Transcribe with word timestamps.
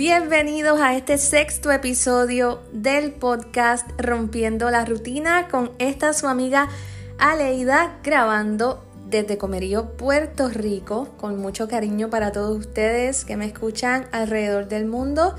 Bienvenidos 0.00 0.80
a 0.80 0.96
este 0.96 1.18
sexto 1.18 1.70
episodio 1.70 2.62
del 2.72 3.12
podcast 3.12 3.86
Rompiendo 3.98 4.70
la 4.70 4.86
Rutina 4.86 5.46
con 5.48 5.72
esta 5.78 6.14
su 6.14 6.26
amiga 6.26 6.70
Aleida 7.18 7.98
grabando 8.02 8.82
desde 9.10 9.36
Comerío, 9.36 9.98
Puerto 9.98 10.48
Rico, 10.48 11.10
con 11.18 11.38
mucho 11.38 11.68
cariño 11.68 12.08
para 12.08 12.32
todos 12.32 12.58
ustedes 12.58 13.26
que 13.26 13.36
me 13.36 13.44
escuchan 13.44 14.06
alrededor 14.10 14.68
del 14.68 14.86
mundo. 14.86 15.34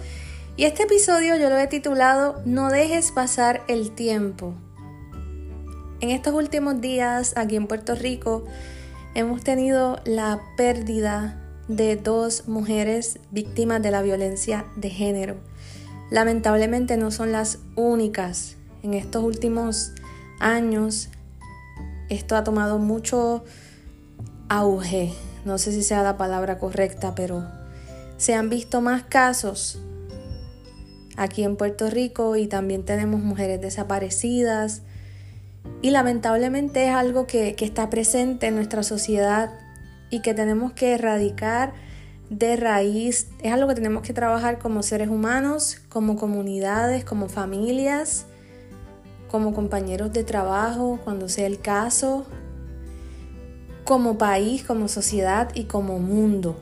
Y 0.58 0.66
este 0.66 0.84
episodio 0.84 1.38
yo 1.38 1.50
lo 1.50 1.58
he 1.58 1.66
titulado 1.66 2.40
No 2.46 2.70
dejes 2.70 3.12
pasar 3.12 3.64
el 3.68 3.90
tiempo. 3.90 4.54
En 6.02 6.12
estos 6.12 6.36
últimos 6.36 6.80
días 6.82 7.34
aquí 7.36 7.56
en 7.56 7.66
Puerto 7.66 7.96
Rico 7.96 8.46
hemos 9.16 9.44
tenido 9.44 10.00
la 10.06 10.40
pérdida 10.56 11.41
de 11.76 11.96
dos 11.96 12.48
mujeres 12.48 13.20
víctimas 13.32 13.82
de 13.82 13.92
la 13.92 14.02
violencia 14.02 14.66
de 14.76 14.90
género. 14.90 15.38
Lamentablemente 16.10 16.98
no 16.98 17.12
son 17.12 17.32
las 17.32 17.60
únicas. 17.76 18.58
En 18.84 18.94
estos 18.94 19.24
últimos 19.24 19.94
años 20.40 21.10
esto 22.10 22.36
ha 22.36 22.44
tomado 22.44 22.80
mucho 22.80 23.44
auge. 24.50 25.14
No 25.46 25.58
sé 25.58 25.72
si 25.72 25.82
sea 25.82 26.04
la 26.04 26.18
palabra 26.18 26.58
correcta, 26.58 27.16
pero 27.16 27.48
se 28.18 28.34
han 28.34 28.50
visto 28.50 28.82
más 28.82 29.04
casos 29.04 29.80
aquí 31.16 31.44
en 31.44 31.56
Puerto 31.56 31.90
Rico 31.90 32.36
y 32.36 32.48
también 32.48 32.84
tenemos 32.84 33.22
mujeres 33.22 33.62
desaparecidas. 33.62 34.82
Y 35.82 35.92
lamentablemente 35.92 36.88
es 36.88 36.94
algo 36.94 37.28
que, 37.28 37.56
que 37.56 37.66
está 37.66 37.90
presente 37.90 38.48
en 38.48 38.56
nuestra 38.56 38.84
sociedad 38.84 39.52
y 40.12 40.22
que 40.22 40.36
tenemos 40.36 40.74
que 40.74 40.94
erradicar 40.94 41.74
de 42.30 42.56
raíz. 42.56 43.28
Es 43.42 43.52
algo 43.52 43.68
que 43.68 43.76
tenemos 43.76 44.04
que 44.04 44.14
trabajar 44.14 44.60
como 44.60 44.84
seres 44.84 45.10
humanos, 45.10 45.82
como 45.90 46.16
comunidades, 46.16 47.04
como 47.04 47.28
familias, 47.30 48.26
como 49.30 49.54
compañeros 49.54 50.14
de 50.14 50.24
trabajo, 50.24 51.00
cuando 51.04 51.30
sea 51.30 51.48
el 51.48 51.60
caso, 51.60 52.26
como 53.86 54.18
país, 54.18 54.64
como 54.64 54.88
sociedad 54.88 55.50
y 55.56 55.64
como 55.64 56.00
mundo. 56.00 56.58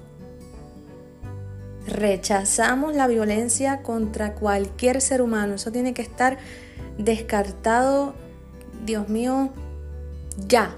Rechazamos 1.88 2.95
la 2.95 3.08
violencia 3.08 3.81
contra 3.81 4.36
cualquier 4.36 5.02
ser 5.02 5.22
humano. 5.22 5.55
Eso 5.55 5.72
tiene 5.72 5.94
que 5.94 6.03
estar 6.03 6.38
descartado, 6.97 8.14
Dios 8.86 9.09
mío, 9.09 9.50
ya. 10.47 10.75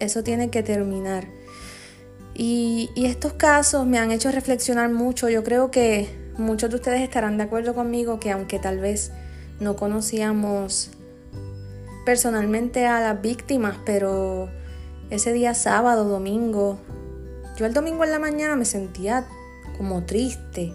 Eso 0.00 0.24
tiene 0.24 0.50
que 0.50 0.62
terminar. 0.62 1.28
Y, 2.34 2.90
estos 2.96 3.34
casos 3.34 3.86
me 3.86 3.98
han 3.98 4.10
hecho 4.10 4.32
reflexionar 4.32 4.90
mucho. 4.90 5.28
Yo 5.28 5.44
creo 5.44 5.70
que 5.70 6.08
muchos 6.38 6.70
de 6.70 6.76
ustedes 6.76 7.02
estarán 7.02 7.36
de 7.36 7.44
acuerdo 7.44 7.74
conmigo 7.74 8.18
que 8.18 8.30
aunque 8.30 8.58
tal 8.58 8.78
vez 8.78 9.12
no 9.60 9.76
conocíamos 9.76 10.90
personalmente 12.06 12.86
a 12.86 13.00
las 13.00 13.20
víctimas, 13.20 13.76
pero 13.84 14.48
ese 15.10 15.34
día 15.34 15.52
sábado, 15.52 16.08
domingo, 16.08 16.78
yo 17.58 17.66
el 17.66 17.74
domingo 17.74 18.04
en 18.04 18.10
la 18.10 18.18
mañana 18.18 18.56
me 18.56 18.64
sentía 18.64 19.26
como 19.76 20.04
triste. 20.04 20.72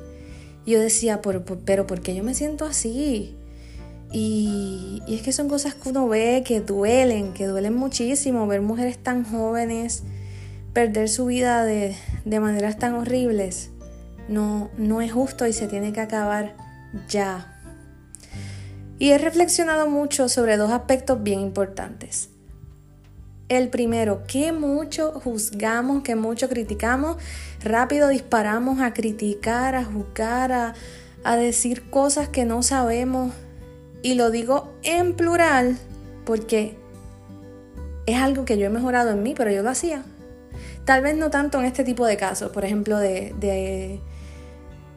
Y 0.66 0.72
yo 0.74 0.80
decía, 0.80 1.22
pero, 1.22 1.44
pero 1.44 1.88
¿por 1.88 2.02
qué 2.02 2.14
yo 2.14 2.24
me 2.24 2.36
siento 2.36 2.66
así? 2.66 3.36
Y, 4.12 5.02
es 5.08 5.22
que 5.22 5.32
son 5.32 5.50
cosas 5.50 5.76
que 5.76 5.90
uno 5.90 6.08
ve 6.08 6.44
que 6.46 6.62
duelen, 6.62 7.34
que 7.34 7.48
duelen 7.48 7.76
muchísimo, 7.76 8.48
ver 8.48 8.62
mujeres 8.62 8.98
tan 8.98 9.24
jóvenes 9.24 10.04
perder 10.74 11.08
su 11.08 11.28
vida 11.28 11.64
de, 11.64 11.96
de 12.26 12.40
maneras 12.40 12.78
tan 12.78 12.96
horribles. 12.96 13.72
No, 14.28 14.70
no 14.78 15.02
es 15.02 15.14
justo 15.14 15.48
y 15.48 15.54
se 15.54 15.68
tiene 15.68 15.94
que 15.94 16.02
acabar 16.02 16.56
ya. 17.08 17.62
Y 19.00 19.12
he 19.12 19.18
reflexionado 19.18 19.90
mucho 19.90 20.28
sobre 20.28 20.58
dos 20.58 20.72
aspectos 20.72 21.24
bien 21.24 21.40
importantes. 21.40 22.30
El 23.48 23.70
primero, 23.70 24.24
que 24.28 24.52
mucho 24.52 25.12
juzgamos, 25.24 26.04
que 26.04 26.16
mucho 26.16 26.50
criticamos, 26.50 27.18
rápido 27.64 28.10
disparamos 28.10 28.82
a 28.82 28.94
criticar, 28.94 29.76
a 29.76 29.86
juzgar, 29.86 30.52
a, 30.52 30.74
a 31.24 31.36
decir 31.38 31.90
cosas 31.90 32.28
que 32.28 32.44
no 32.44 32.64
sabemos 32.64 33.32
y 34.06 34.14
lo 34.14 34.30
digo 34.30 34.72
en 34.84 35.16
plural 35.16 35.80
porque 36.26 36.78
es 38.06 38.22
algo 38.22 38.46
que 38.46 38.56
yo 38.56 38.68
he 38.68 38.70
mejorado 38.70 39.10
en 39.10 39.24
mí, 39.24 39.34
pero 39.36 39.50
yo 39.50 39.64
lo 39.64 39.72
hacía. 39.72 40.04
Tal 40.86 41.02
vez 41.02 41.18
no 41.18 41.32
tanto 41.32 41.58
en 41.58 41.66
este 41.66 41.84
tipo 41.84 42.06
de 42.06 42.16
casos, 42.16 42.52
por 42.52 42.64
ejemplo, 42.66 43.00
de, 43.00 43.34
de, 43.40 44.00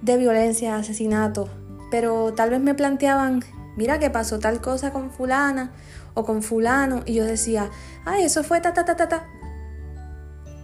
de 0.02 0.16
violencia, 0.18 0.76
asesinato, 0.76 1.48
pero 1.90 2.34
tal 2.34 2.50
vez 2.50 2.60
me 2.60 2.74
planteaban, 2.74 3.42
mira 3.78 3.98
que 3.98 4.10
pasó 4.10 4.40
tal 4.40 4.60
cosa 4.60 4.92
con 4.92 5.10
fulana 5.10 5.72
o 6.12 6.26
con 6.26 6.42
fulano, 6.42 7.00
y 7.06 7.14
yo 7.14 7.24
decía, 7.24 7.70
ay, 8.04 8.24
eso 8.24 8.44
fue 8.44 8.60
ta, 8.60 8.74
ta, 8.74 8.84
ta, 8.84 8.94
ta, 8.94 9.08
ta. 9.08 9.26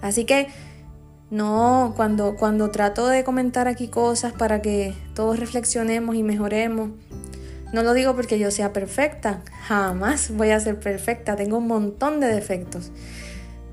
Así 0.02 0.26
que 0.26 0.48
no, 1.30 1.94
cuando, 1.96 2.36
cuando 2.36 2.70
trato 2.70 3.08
de 3.08 3.24
comentar 3.24 3.68
aquí 3.68 3.88
cosas 3.88 4.34
para 4.34 4.60
que 4.60 4.94
todos 5.14 5.40
reflexionemos 5.40 6.14
y 6.14 6.22
mejoremos, 6.22 6.90
no 7.74 7.82
lo 7.82 7.92
digo 7.92 8.14
porque 8.14 8.38
yo 8.38 8.52
sea 8.52 8.72
perfecta, 8.72 9.42
jamás 9.66 10.30
voy 10.30 10.50
a 10.50 10.60
ser 10.60 10.78
perfecta, 10.78 11.34
tengo 11.34 11.58
un 11.58 11.66
montón 11.66 12.20
de 12.20 12.28
defectos. 12.28 12.92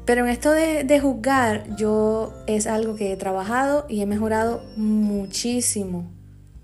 Pero 0.06 0.26
en 0.26 0.32
esto 0.32 0.52
de, 0.52 1.00
juzgar, 1.00 1.76
yo 1.76 2.34
es 2.48 2.66
algo 2.66 2.96
que 2.96 3.14
he 3.14 3.16
trabajado 3.16 3.86
y 3.88 4.02
he 4.02 4.08
mejorado 4.08 4.64
muchísimo, 4.76 6.12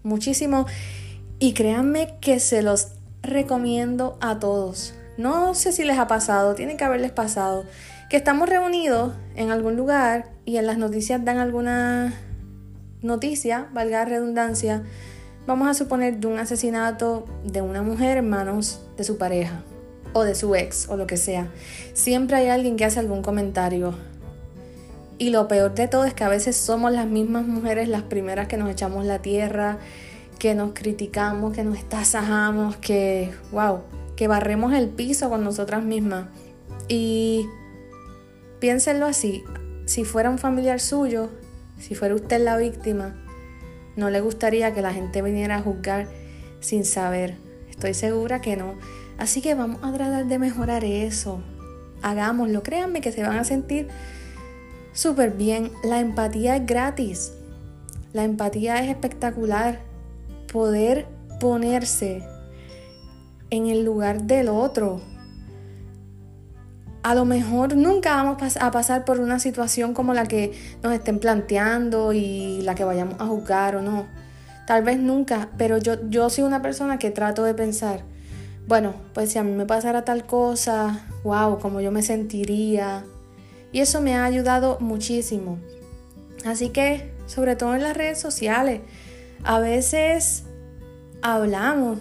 muchísimo. 0.01 0.65
Y 1.37 1.53
créanme 1.53 2.15
que 2.19 2.39
se 2.39 2.63
los 2.63 2.93
recomiendo 3.21 4.17
a 4.19 4.39
todos. 4.39 4.95
No 5.17 5.53
sé 5.53 5.71
si 5.71 5.83
les 5.83 5.99
ha 5.99 6.07
pasado, 6.07 6.55
tiene 6.55 6.75
que 6.75 6.83
haberles 6.83 7.11
pasado, 7.11 7.65
que 8.09 8.17
estamos 8.17 8.49
reunidos 8.49 9.13
en 9.35 9.51
algún 9.51 9.75
lugar 9.75 10.31
y 10.45 10.57
en 10.57 10.65
las 10.65 10.79
noticias 10.79 11.23
dan 11.23 11.37
alguna 11.37 12.15
noticia, 13.03 13.69
valga 13.73 13.99
la 13.99 14.05
redundancia, 14.05 14.81
vamos 15.47 15.69
a 15.69 15.73
suponer 15.73 16.17
de 16.17 16.27
un 16.27 16.37
asesinato 16.37 17.25
de 17.45 17.61
una 17.61 17.81
mujer 17.81 18.17
en 18.17 18.29
manos 18.29 18.81
de 18.97 19.05
su 19.05 19.17
pareja 19.17 19.63
o 20.13 20.23
de 20.23 20.35
su 20.35 20.53
ex 20.55 20.89
o 20.89 20.97
lo 20.97 21.07
que 21.07 21.15
sea. 21.15 21.47
Siempre 21.93 22.35
hay 22.35 22.49
alguien 22.49 22.75
que 22.75 22.85
hace 22.85 22.99
algún 22.99 23.23
comentario. 23.23 23.95
Y 25.17 25.29
lo 25.31 25.47
peor 25.47 25.73
de 25.73 25.87
todo 25.87 26.05
es 26.05 26.13
que 26.13 26.25
a 26.25 26.29
veces 26.29 26.55
somos 26.55 26.91
las 26.91 27.07
mismas 27.07 27.47
mujeres 27.47 27.87
las 27.87 28.03
primeras 28.03 28.47
que 28.47 28.57
nos 28.57 28.69
echamos 28.69 29.05
la 29.05 29.19
tierra, 29.19 29.79
que 30.37 30.53
nos 30.53 30.73
criticamos, 30.73 31.53
que 31.53 31.63
nos 31.63 31.77
estasajamos, 31.77 32.75
que, 32.75 33.31
wow, 33.51 33.79
que 34.15 34.27
barremos 34.27 34.73
el 34.73 34.89
piso 34.89 35.29
con 35.29 35.43
nosotras 35.43 35.83
mismas. 35.83 36.27
Y 36.87 37.47
piénsenlo 38.59 39.05
así, 39.05 39.43
si 39.85 40.03
fuera 40.03 40.29
un 40.29 40.37
familiar 40.37 40.79
suyo, 40.79 41.29
si 41.79 41.95
fuera 41.95 42.13
usted 42.13 42.43
la 42.43 42.57
víctima, 42.57 43.15
no 43.97 44.09
le 44.09 44.21
gustaría 44.21 44.73
que 44.73 44.81
la 44.81 44.93
gente 44.93 45.21
viniera 45.21 45.57
a 45.57 45.61
juzgar 45.61 46.07
sin 46.61 46.85
saber. 46.85 47.35
Estoy 47.69 47.93
segura 47.93 48.39
que 48.39 48.55
no. 48.55 48.75
Así 49.17 49.41
que 49.41 49.55
vamos 49.55 49.83
a 49.83 49.91
tratar 49.91 50.27
de 50.27 50.39
mejorar 50.39 50.83
eso. 50.85 51.41
Hagámoslo. 52.01 52.63
Créanme 52.63 53.01
que 53.01 53.11
se 53.11 53.23
van 53.23 53.37
a 53.37 53.43
sentir 53.43 53.87
súper 54.93 55.31
bien. 55.31 55.71
La 55.83 55.99
empatía 55.99 56.55
es 56.55 56.65
gratis. 56.65 57.33
La 58.13 58.23
empatía 58.23 58.83
es 58.83 58.89
espectacular. 58.89 59.79
Poder 60.51 61.07
ponerse 61.39 62.23
en 63.49 63.67
el 63.67 63.83
lugar 63.83 64.23
del 64.23 64.49
otro 64.49 65.01
a 67.07 67.15
lo 67.15 67.23
mejor 67.23 67.77
nunca 67.77 68.21
vamos 68.21 68.57
a 68.57 68.69
pasar 68.69 69.05
por 69.05 69.21
una 69.21 69.39
situación 69.39 69.93
como 69.93 70.13
la 70.13 70.25
que 70.25 70.51
nos 70.83 70.91
estén 70.91 71.19
planteando 71.19 72.11
y 72.11 72.61
la 72.63 72.75
que 72.75 72.83
vayamos 72.83 73.15
a 73.19 73.27
juzgar 73.27 73.77
o 73.77 73.81
no. 73.81 74.07
Tal 74.65 74.83
vez 74.83 74.99
nunca, 74.99 75.47
pero 75.57 75.77
yo, 75.77 76.09
yo 76.09 76.29
soy 76.29 76.43
una 76.43 76.61
persona 76.61 76.99
que 76.99 77.09
trato 77.09 77.45
de 77.45 77.53
pensar, 77.53 78.01
bueno, 78.67 78.93
pues 79.13 79.31
si 79.31 79.39
a 79.39 79.43
mí 79.43 79.53
me 79.53 79.65
pasara 79.65 80.03
tal 80.03 80.25
cosa, 80.25 81.05
wow, 81.23 81.59
como 81.59 81.79
yo 81.79 81.93
me 81.93 82.01
sentiría. 82.01 83.05
Y 83.71 83.79
eso 83.79 84.01
me 84.01 84.15
ha 84.15 84.25
ayudado 84.25 84.77
muchísimo. 84.81 85.59
Así 86.45 86.71
que, 86.71 87.13
sobre 87.25 87.55
todo 87.55 87.73
en 87.73 87.83
las 87.83 87.95
redes 87.95 88.19
sociales, 88.19 88.81
a 89.45 89.59
veces 89.59 90.43
hablamos 91.21 91.99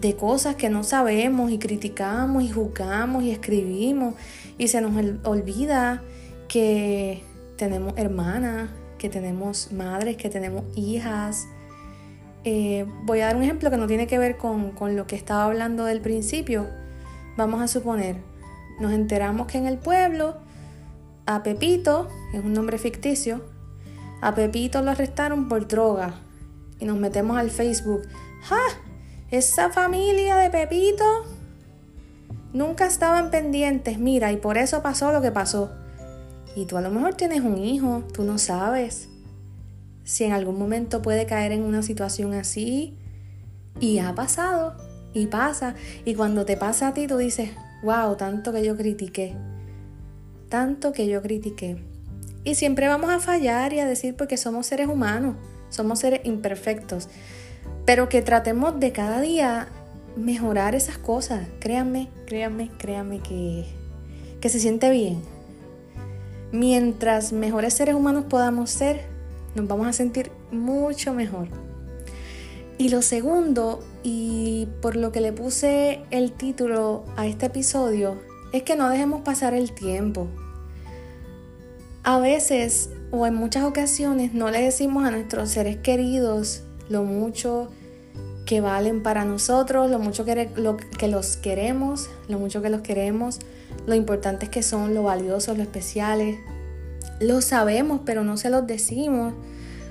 de 0.00 0.16
cosas 0.16 0.56
que 0.56 0.68
no 0.68 0.84
sabemos 0.84 1.50
y 1.50 1.58
criticamos 1.58 2.42
y 2.42 2.50
juzgamos 2.50 3.24
y 3.24 3.30
escribimos 3.30 4.14
y 4.58 4.68
se 4.68 4.80
nos 4.80 4.92
olvida 5.24 6.02
que 6.48 7.22
tenemos 7.56 7.94
hermanas, 7.96 8.70
que 8.98 9.08
tenemos 9.08 9.72
madres, 9.72 10.16
que 10.16 10.28
tenemos 10.28 10.64
hijas. 10.76 11.46
Eh, 12.44 12.86
voy 13.04 13.20
a 13.20 13.26
dar 13.26 13.36
un 13.36 13.42
ejemplo 13.42 13.70
que 13.70 13.76
no 13.76 13.86
tiene 13.86 14.06
que 14.06 14.18
ver 14.18 14.36
con, 14.36 14.70
con 14.72 14.96
lo 14.96 15.06
que 15.06 15.16
estaba 15.16 15.44
hablando 15.44 15.84
del 15.84 16.00
principio. 16.00 16.68
Vamos 17.36 17.60
a 17.60 17.68
suponer, 17.68 18.16
nos 18.80 18.92
enteramos 18.92 19.46
que 19.46 19.58
en 19.58 19.66
el 19.66 19.78
pueblo 19.78 20.36
a 21.26 21.42
Pepito, 21.42 22.08
es 22.32 22.44
un 22.44 22.52
nombre 22.52 22.78
ficticio, 22.78 23.44
a 24.22 24.34
Pepito 24.34 24.80
lo 24.82 24.92
arrestaron 24.92 25.48
por 25.48 25.66
droga 25.66 26.14
y 26.78 26.84
nos 26.84 26.96
metemos 26.98 27.36
al 27.36 27.50
Facebook. 27.50 28.02
¡Ja! 28.42 28.85
Esa 29.30 29.70
familia 29.70 30.36
de 30.36 30.50
Pepito 30.50 31.04
nunca 32.52 32.86
estaban 32.86 33.30
pendientes, 33.30 33.98
mira, 33.98 34.32
y 34.32 34.36
por 34.36 34.56
eso 34.56 34.82
pasó 34.82 35.12
lo 35.12 35.20
que 35.20 35.32
pasó. 35.32 35.72
Y 36.54 36.66
tú 36.66 36.76
a 36.76 36.80
lo 36.80 36.90
mejor 36.90 37.14
tienes 37.14 37.40
un 37.40 37.58
hijo, 37.58 38.04
tú 38.12 38.22
no 38.22 38.38
sabes 38.38 39.08
si 40.04 40.24
en 40.24 40.32
algún 40.32 40.58
momento 40.58 41.02
puede 41.02 41.26
caer 41.26 41.52
en 41.52 41.62
una 41.62 41.82
situación 41.82 42.32
así. 42.32 42.96
Y 43.80 43.98
ha 43.98 44.14
pasado, 44.14 44.76
y 45.12 45.26
pasa. 45.26 45.74
Y 46.04 46.14
cuando 46.14 46.46
te 46.46 46.56
pasa 46.56 46.88
a 46.88 46.94
ti, 46.94 47.06
tú 47.06 47.16
dices, 47.18 47.50
wow, 47.82 48.16
tanto 48.16 48.52
que 48.52 48.64
yo 48.64 48.76
critiqué. 48.76 49.34
Tanto 50.48 50.92
que 50.92 51.08
yo 51.08 51.20
critiqué. 51.20 51.82
Y 52.44 52.54
siempre 52.54 52.86
vamos 52.86 53.10
a 53.10 53.18
fallar 53.18 53.72
y 53.72 53.80
a 53.80 53.86
decir 53.86 54.16
porque 54.16 54.36
somos 54.36 54.66
seres 54.66 54.86
humanos, 54.86 55.36
somos 55.68 55.98
seres 55.98 56.20
imperfectos. 56.24 57.08
Pero 57.86 58.08
que 58.08 58.20
tratemos 58.20 58.78
de 58.78 58.92
cada 58.92 59.20
día 59.20 59.68
mejorar 60.16 60.74
esas 60.74 60.98
cosas. 60.98 61.48
Créanme, 61.60 62.10
créanme, 62.26 62.70
créanme 62.76 63.20
que, 63.20 63.64
que 64.40 64.48
se 64.48 64.60
siente 64.60 64.90
bien 64.90 65.22
mientras 66.52 67.32
mejores 67.32 67.74
seres 67.74 67.94
humanos 67.94 68.24
podamos 68.28 68.70
ser, 68.70 69.02
nos 69.54 69.66
vamos 69.66 69.86
a 69.86 69.92
sentir 69.92 70.30
mucho 70.50 71.12
mejor. 71.12 71.48
Y 72.78 72.90
lo 72.90 73.02
segundo, 73.02 73.82
y 74.02 74.68
por 74.82 74.96
lo 74.96 75.12
que 75.12 75.20
le 75.20 75.32
puse 75.32 76.02
el 76.10 76.32
título 76.32 77.04
a 77.16 77.26
este 77.26 77.46
episodio, 77.46 78.20
es 78.52 78.62
que 78.62 78.76
no 78.76 78.88
dejemos 78.88 79.22
pasar 79.22 79.54
el 79.54 79.72
tiempo. 79.72 80.28
A 82.02 82.18
veces 82.18 82.90
o 83.10 83.26
en 83.26 83.34
muchas 83.34 83.64
ocasiones 83.64 84.34
no 84.34 84.50
le 84.50 84.62
decimos 84.62 85.04
a 85.04 85.10
nuestros 85.10 85.50
seres 85.50 85.78
queridos 85.78 86.62
lo 86.88 87.04
mucho 87.04 87.68
que 88.46 88.60
valen 88.60 89.02
para 89.02 89.24
nosotros, 89.24 89.90
lo 89.90 89.98
mucho 89.98 90.24
que, 90.24 90.48
los 91.08 91.36
queremos, 91.36 92.08
lo 92.28 92.38
mucho 92.38 92.62
que 92.62 92.70
los 92.70 92.80
queremos, 92.80 93.40
lo 93.86 93.94
importantes 93.94 94.48
que 94.48 94.62
son, 94.62 94.94
lo 94.94 95.02
valiosos, 95.02 95.56
lo 95.56 95.62
especiales. 95.62 96.38
Lo 97.20 97.40
sabemos, 97.40 98.02
pero 98.06 98.24
no 98.24 98.36
se 98.36 98.50
los 98.50 98.66
decimos. 98.66 99.34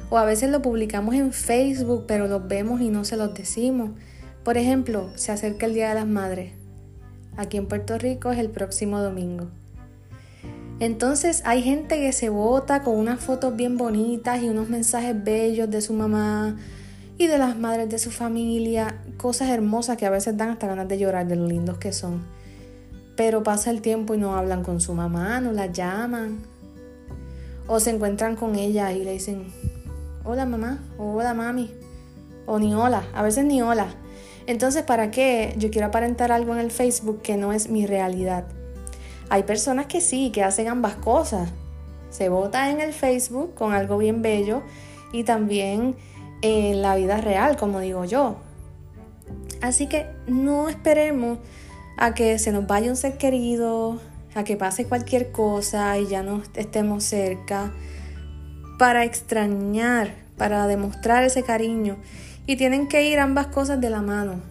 O 0.09 0.17
a 0.17 0.25
veces 0.25 0.49
lo 0.49 0.61
publicamos 0.61 1.15
en 1.15 1.33
Facebook, 1.33 2.05
pero 2.07 2.27
los 2.27 2.47
vemos 2.47 2.79
y 2.81 2.89
no 2.89 3.03
se 3.03 3.17
los 3.17 3.33
decimos. 3.33 3.91
Por 4.43 4.57
ejemplo, 4.57 5.09
se 5.15 5.31
acerca 5.31 5.65
el 5.65 5.73
Día 5.73 5.89
de 5.89 5.95
las 5.95 6.07
Madres. 6.07 6.53
Aquí 7.35 7.57
en 7.57 7.67
Puerto 7.67 7.97
Rico 7.97 8.31
es 8.31 8.39
el 8.39 8.49
próximo 8.49 9.01
domingo. 9.01 9.47
Entonces 10.79 11.41
hay 11.45 11.61
gente 11.61 11.95
que 11.97 12.11
se 12.11 12.29
vota 12.29 12.83
con 12.83 12.97
unas 12.97 13.19
fotos 13.19 13.55
bien 13.55 13.77
bonitas 13.77 14.41
y 14.41 14.49
unos 14.49 14.69
mensajes 14.69 15.21
bellos 15.23 15.69
de 15.69 15.81
su 15.81 15.93
mamá 15.93 16.57
y 17.17 17.27
de 17.27 17.37
las 17.37 17.57
madres 17.57 17.89
de 17.89 17.97
su 17.97 18.11
familia, 18.11 19.01
cosas 19.17 19.49
hermosas 19.49 19.97
que 19.97 20.05
a 20.05 20.09
veces 20.09 20.35
dan 20.35 20.49
hasta 20.49 20.67
ganas 20.67 20.87
de 20.87 20.97
llorar 20.97 21.27
de 21.27 21.35
lo 21.35 21.47
lindos 21.47 21.77
que 21.77 21.93
son. 21.93 22.25
Pero 23.15 23.43
pasa 23.43 23.71
el 23.71 23.81
tiempo 23.81 24.13
y 24.13 24.17
no 24.17 24.35
hablan 24.35 24.63
con 24.63 24.81
su 24.81 24.93
mamá, 24.93 25.39
no 25.39 25.53
la 25.53 25.67
llaman. 25.67 26.39
O 27.67 27.79
se 27.79 27.91
encuentran 27.91 28.35
con 28.35 28.55
ella 28.55 28.91
y 28.91 29.03
le 29.03 29.13
dicen, 29.13 29.47
hola 30.25 30.45
mamá, 30.45 30.83
o 30.97 31.13
hola 31.13 31.33
mami, 31.33 31.71
o 32.45 32.59
ni 32.59 32.75
hola, 32.75 33.03
a 33.13 33.23
veces 33.23 33.45
ni 33.45 33.61
hola. 33.61 33.87
Entonces, 34.47 34.83
¿para 34.83 35.09
qué 35.09 35.55
yo 35.57 35.71
quiero 35.71 35.87
aparentar 35.87 36.31
algo 36.31 36.53
en 36.53 36.59
el 36.59 36.69
Facebook 36.69 37.21
que 37.21 37.37
no 37.37 37.53
es 37.53 37.69
mi 37.69 37.87
realidad? 37.87 38.45
Hay 39.29 39.43
personas 39.43 39.87
que 39.87 40.01
sí, 40.01 40.31
que 40.31 40.43
hacen 40.43 40.67
ambas 40.67 40.95
cosas. 40.95 41.49
Se 42.09 42.29
vota 42.29 42.69
en 42.69 42.81
el 42.81 42.93
Facebook 42.93 43.55
con 43.55 43.73
algo 43.73 43.97
bien 43.97 44.21
bello 44.21 44.61
y 45.11 45.23
también 45.23 45.95
en 46.41 46.81
la 46.81 46.95
vida 46.95 47.17
real, 47.17 47.57
como 47.57 47.79
digo 47.79 48.05
yo. 48.05 48.37
Así 49.61 49.87
que 49.87 50.05
no 50.27 50.69
esperemos 50.69 51.39
a 51.97 52.13
que 52.13 52.37
se 52.39 52.51
nos 52.51 52.67
vaya 52.67 52.89
un 52.89 52.97
ser 52.97 53.17
querido, 53.17 53.99
a 54.35 54.43
que 54.43 54.57
pase 54.57 54.85
cualquier 54.85 55.31
cosa 55.31 55.97
y 55.97 56.07
ya 56.07 56.21
no 56.21 56.41
estemos 56.55 57.03
cerca, 57.03 57.71
para 58.77 59.05
extrañar, 59.05 60.13
para 60.37 60.67
demostrar 60.67 61.23
ese 61.23 61.43
cariño. 61.43 61.97
Y 62.45 62.57
tienen 62.57 62.87
que 62.87 63.09
ir 63.09 63.19
ambas 63.19 63.47
cosas 63.47 63.81
de 63.81 63.89
la 63.89 64.01
mano, 64.01 64.41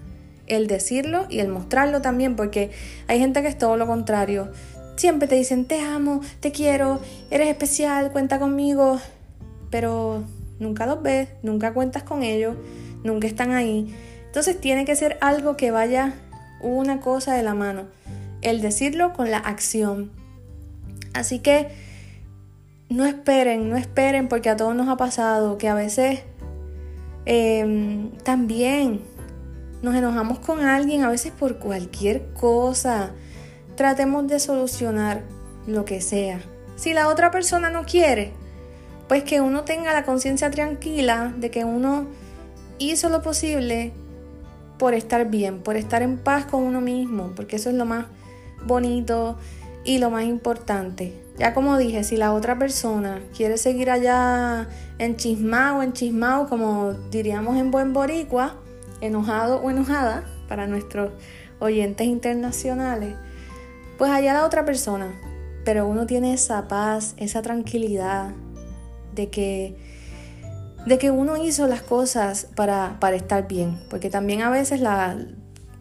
el 0.47 0.67
decirlo 0.67 1.27
y 1.29 1.41
el 1.41 1.49
mostrarlo 1.49 2.01
también, 2.01 2.35
porque 2.35 2.71
hay 3.07 3.19
gente 3.19 3.43
que 3.43 3.49
es 3.49 3.59
todo 3.59 3.77
lo 3.77 3.87
contrario. 3.87 4.51
Siempre 4.97 5.29
te 5.29 5.35
dicen, 5.35 5.67
te 5.67 5.81
amo, 5.81 6.21
te 6.41 6.51
quiero, 6.51 7.01
eres 7.31 7.49
especial, 7.49 8.11
cuenta 8.11 8.39
conmigo, 8.39 8.99
pero 9.71 10.25
nunca 10.65 10.87
los 10.87 11.01
ves, 11.03 11.29
nunca 11.43 11.73
cuentas 11.73 12.03
con 12.03 12.25
ellos, 12.25 12.57
nunca 13.05 13.29
están 13.29 13.53
ahí. 13.53 13.95
Entonces 14.27 14.61
tiene 14.61 14.85
que 14.85 14.97
ser 14.97 15.17
algo 15.21 15.57
que 15.57 15.71
vaya 15.71 16.15
una 16.61 17.01
cosa 17.01 17.35
de 17.35 17.45
la 17.45 17.55
mano, 17.55 17.85
el 18.43 18.61
decirlo 18.61 19.13
con 19.13 19.31
la 19.31 19.39
acción. 19.39 20.11
Así 21.13 21.39
que 21.39 21.69
no 22.89 23.05
esperen, 23.05 23.69
no 23.71 23.77
esperen 23.77 24.29
porque 24.29 24.51
a 24.51 24.57
todos 24.57 24.75
nos 24.75 24.89
ha 24.89 24.97
pasado 24.97 25.59
que 25.59 25.69
a 25.69 25.75
veces 25.75 26.21
em, 27.27 28.11
también 28.25 29.01
nos 29.83 29.95
enojamos 29.95 30.39
con 30.41 30.65
alguien, 30.65 31.05
a 31.05 31.11
veces 31.11 31.31
por 31.33 31.59
cualquier 31.59 32.33
cosa. 32.33 33.13
Tratemos 33.77 34.27
de 34.27 34.41
solucionar 34.41 35.23
lo 35.67 35.85
que 35.85 36.01
sea. 36.01 36.41
Si 36.77 36.93
la 36.93 37.09
otra 37.09 37.31
persona 37.31 37.71
no 37.71 37.85
quiere, 37.85 38.33
pues 39.09 39.25
que 39.25 39.41
uno 39.41 39.65
tenga 39.65 39.93
la 39.93 40.05
conciencia 40.05 40.51
tranquila 40.51 41.33
de 41.37 41.51
que 41.51 41.65
uno 41.65 42.07
hizo 42.79 43.09
lo 43.09 43.23
posible 43.23 43.93
por 44.79 44.95
estar 44.95 45.29
bien, 45.31 45.61
por 45.61 45.77
estar 45.77 46.03
en 46.03 46.19
paz 46.19 46.47
con 46.47 46.63
uno 46.63 46.81
mismo, 46.81 47.33
porque 47.37 47.57
eso 47.57 47.71
es 47.71 47.77
lo 47.77 47.85
más 47.85 48.07
bonito 48.67 49.37
y 49.85 49.99
lo 49.99 50.11
más 50.11 50.25
importante. 50.25 51.21
Ya 51.37 51.53
como 51.53 51.77
dije, 51.79 52.05
si 52.05 52.17
la 52.17 52.33
otra 52.33 52.59
persona 52.59 53.21
quiere 53.37 53.59
seguir 53.59 53.91
allá 53.91 54.69
en 54.99 55.17
chismao, 55.17 55.83
en 55.83 55.93
chismao, 55.93 56.49
como 56.49 56.93
diríamos 57.11 57.57
en 57.57 57.71
buen 57.71 57.93
boricua, 57.93 58.57
enojado 59.01 59.61
o 59.61 59.71
enojada 59.71 60.25
para 60.49 60.67
nuestros 60.67 61.11
oyentes 61.59 62.07
internacionales, 62.07 63.17
pues 63.99 64.11
allá 64.11 64.33
la 64.33 64.45
otra 64.45 64.65
persona. 64.65 65.13
Pero 65.65 65.89
uno 65.89 66.07
tiene 66.07 66.35
esa 66.35 66.69
paz, 66.69 67.15
esa 67.17 67.43
tranquilidad 67.43 68.33
de 69.15 69.31
que 69.31 69.77
de 70.87 70.99
que 70.99 71.11
uno 71.11 71.43
hizo 71.43 71.67
las 71.67 71.83
cosas 71.83 72.47
para, 72.55 72.99
para 73.01 73.17
estar 73.17 73.49
bien. 73.49 73.79
Porque 73.89 74.11
también 74.11 74.43
a 74.43 74.51
veces 74.51 74.81
la, 74.81 75.17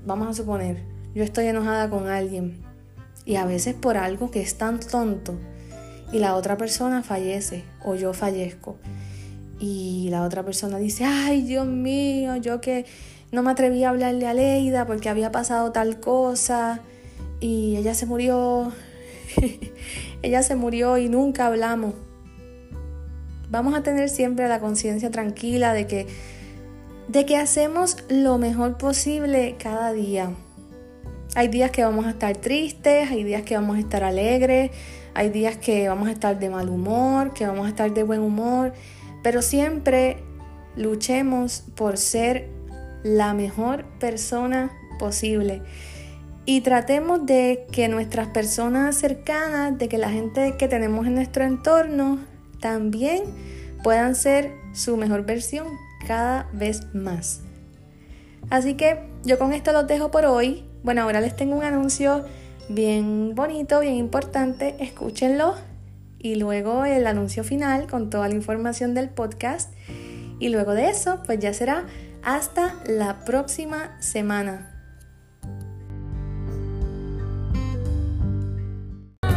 vamos 0.06 0.28
a 0.28 0.34
suponer, 0.34 0.84
yo 1.14 1.24
estoy 1.24 1.48
enojada 1.48 1.90
con 1.90 2.08
alguien 2.08 2.62
y 3.26 3.36
a 3.36 3.46
veces 3.46 3.76
por 3.76 3.98
algo 3.98 4.32
que 4.32 4.42
es 4.42 4.58
tan 4.58 4.80
tonto 4.80 5.38
y 6.12 6.20
la 6.20 6.36
otra 6.36 6.58
persona 6.58 7.04
fallece 7.04 7.64
o 7.84 7.96
yo 7.96 8.14
fallezco. 8.14 8.78
Y 9.60 10.08
la 10.10 10.24
otra 10.24 10.44
persona 10.44 10.78
dice, 10.78 11.06
ay 11.06 11.42
Dios 11.42 11.68
mío, 11.68 12.36
yo 12.38 12.60
que 12.60 12.86
no 13.32 13.44
me 13.44 13.52
atreví 13.52 13.84
a 13.84 13.90
hablarle 13.90 14.28
a 14.28 14.34
Leida 14.34 14.86
porque 14.86 15.10
había 15.10 15.32
pasado 15.32 15.72
tal 15.72 16.00
cosa 16.00 16.82
y 17.40 17.76
ella 17.78 17.94
se 17.94 18.06
murió, 18.06 18.72
ella 20.22 20.44
se 20.44 20.56
murió 20.56 20.98
y 20.98 21.08
nunca 21.10 21.48
hablamos 21.48 21.94
vamos 23.54 23.76
a 23.76 23.84
tener 23.84 24.10
siempre 24.10 24.48
la 24.48 24.60
conciencia 24.60 25.12
tranquila 25.12 25.74
de 25.74 25.86
que, 25.86 26.08
de 27.08 27.24
que 27.28 27.38
hacemos 27.38 27.98
lo 28.10 28.40
mejor 28.40 28.80
posible 28.80 29.58
cada 29.60 29.94
día. 29.94 30.32
Hay 31.36 31.50
días 31.50 31.70
que 31.70 31.84
vamos 31.84 32.08
a 32.08 32.10
estar 32.10 32.36
tristes, 32.36 33.12
hay 33.12 33.24
días 33.24 33.44
que 33.44 33.54
vamos 33.54 33.78
a 33.78 33.80
estar 33.80 34.04
alegres, 34.04 34.72
hay 35.14 35.30
días 35.30 35.56
que 35.58 35.88
vamos 35.88 36.08
a 36.08 36.12
estar 36.12 36.40
de 36.40 36.50
mal 36.50 36.68
humor, 36.68 37.34
que 37.34 37.46
vamos 37.46 37.68
a 37.68 37.70
estar 37.70 37.94
de 37.94 38.02
buen 38.02 38.22
humor, 38.22 38.74
pero 39.22 39.44
siempre 39.44 40.18
luchemos 40.76 41.64
por 41.76 41.98
ser 41.98 42.50
la 43.04 43.36
mejor 43.36 43.86
persona 44.00 44.72
posible. 44.98 45.62
Y 46.48 46.62
tratemos 46.62 47.24
de 47.28 47.68
que 47.72 47.88
nuestras 47.88 48.30
personas 48.30 48.96
cercanas, 48.96 49.78
de 49.78 49.88
que 49.90 50.00
la 50.00 50.10
gente 50.10 50.56
que 50.58 50.68
tenemos 50.68 51.06
en 51.06 51.14
nuestro 51.14 51.44
entorno 51.44 52.33
también 52.64 53.24
puedan 53.84 54.16
ser 54.16 54.54
su 54.74 54.96
mejor 54.96 55.26
versión 55.26 55.68
cada 56.08 56.48
vez 56.54 56.96
más. 56.96 57.42
Así 58.50 58.76
que 58.76 59.02
yo 59.26 59.38
con 59.38 59.52
esto 59.52 59.74
los 59.74 59.86
dejo 59.86 60.12
por 60.12 60.26
hoy. 60.26 60.64
Bueno, 60.82 61.02
ahora 61.02 61.20
les 61.20 61.36
tengo 61.36 61.58
un 61.58 61.66
anuncio 61.66 62.24
bien 62.70 63.36
bonito, 63.36 63.82
bien 63.82 63.96
importante. 63.96 64.78
Escúchenlo. 64.80 65.56
Y 66.18 66.36
luego 66.36 66.86
el 66.86 67.06
anuncio 67.06 67.44
final 67.44 67.86
con 67.88 68.10
toda 68.10 68.30
la 68.30 68.36
información 68.36 68.94
del 68.94 69.10
podcast. 69.10 69.74
Y 70.40 70.48
luego 70.48 70.72
de 70.74 70.90
eso, 70.90 71.22
pues 71.26 71.40
ya 71.40 71.54
será 71.54 71.86
hasta 72.24 72.76
la 72.88 73.26
próxima 73.26 73.98
semana. 74.00 74.70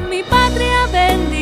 Mi 0.08 0.22
patria 0.22 0.86
bendita 0.92 1.35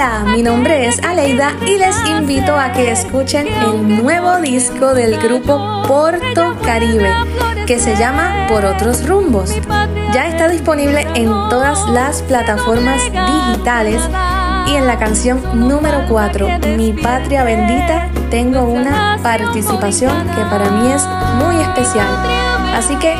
Hola, 0.00 0.24
mi 0.24 0.42
nombre 0.42 0.86
es 0.88 0.98
Aleida 1.02 1.54
y 1.66 1.76
les 1.76 1.94
invito 2.08 2.56
a 2.56 2.72
que 2.72 2.90
escuchen 2.90 3.46
el 3.46 4.02
nuevo 4.02 4.38
disco 4.38 4.94
del 4.94 5.18
grupo 5.18 5.82
Porto 5.86 6.56
Caribe 6.64 7.12
que 7.66 7.78
se 7.78 7.94
llama 7.96 8.46
Por 8.48 8.64
otros 8.64 9.06
rumbos. 9.06 9.54
Ya 10.14 10.26
está 10.26 10.48
disponible 10.48 11.06
en 11.14 11.26
todas 11.50 11.86
las 11.90 12.22
plataformas 12.22 13.02
digitales 13.12 14.00
y 14.68 14.76
en 14.76 14.86
la 14.86 14.98
canción 14.98 15.42
número 15.68 16.06
4, 16.08 16.48
Mi 16.78 16.94
Patria 16.94 17.44
Bendita, 17.44 18.08
tengo 18.30 18.62
una 18.62 19.18
participación 19.22 20.26
que 20.28 20.40
para 20.44 20.70
mí 20.70 20.92
es 20.92 21.06
muy 21.44 21.60
especial. 21.60 22.08
Así 22.74 22.96
que 22.96 23.14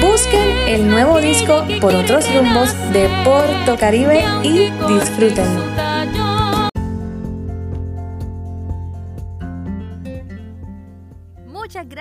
busquen 0.00 0.56
el 0.68 0.88
nuevo 0.88 1.18
disco 1.18 1.64
por 1.80 1.96
otros 1.96 2.32
rumbos 2.32 2.72
de 2.92 3.10
Porto 3.24 3.76
Caribe 3.76 4.24
y 4.44 4.70
disfrútenlo. 4.86 5.75